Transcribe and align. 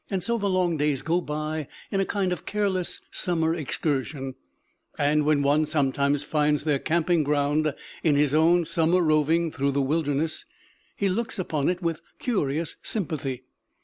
So 0.17 0.39
the 0.39 0.49
long 0.49 0.77
days 0.77 1.03
go 1.03 1.21
by 1.21 1.67
in 1.91 1.99
a 1.99 2.05
kind 2.07 2.33
of 2.33 2.47
careless 2.47 3.01
summer 3.11 3.53
excursion; 3.53 4.33
and 4.97 5.25
when 5.25 5.43
one 5.43 5.67
sometimes 5.67 6.23
finds 6.23 6.63
their 6.63 6.79
camping 6.79 7.23
ground 7.23 7.71
in 8.01 8.15
his 8.15 8.33
own 8.33 8.65
summer 8.65 8.99
roving 9.03 9.51
through 9.51 9.73
the 9.73 9.79
wilderness, 9.83 10.45
he 10.95 11.07
looks 11.07 11.37
upon 11.37 11.69
it 11.69 11.83
with 11.83 12.01
curious 12.17 12.77
sympathy. 12.81 13.43